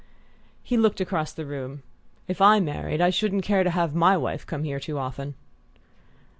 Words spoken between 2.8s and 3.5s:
I shouldn't